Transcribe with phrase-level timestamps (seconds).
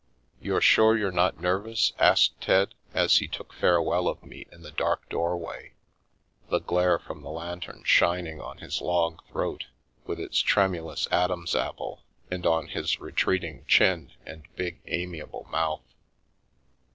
[0.41, 4.71] "You're sure you're not nervous?" asked Ted, as he took farewell of me in the
[4.71, 5.73] dark doorway,
[6.49, 9.67] the glare from the lantern shining on his long throat
[10.07, 12.01] with its tremulous Adam's apple,
[12.31, 15.85] and on his retreating chin and big, amiable mouth.